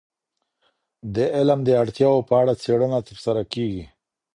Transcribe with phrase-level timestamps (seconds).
[1.15, 3.83] د علم د اړتیاوو په اړه څیړنه ترسره کیږي.